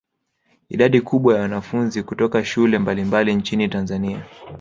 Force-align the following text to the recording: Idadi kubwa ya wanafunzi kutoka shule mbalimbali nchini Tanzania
Idadi 0.69 1.01
kubwa 1.01 1.35
ya 1.35 1.41
wanafunzi 1.41 2.03
kutoka 2.03 2.45
shule 2.45 2.79
mbalimbali 2.79 3.35
nchini 3.35 3.67
Tanzania 3.69 4.25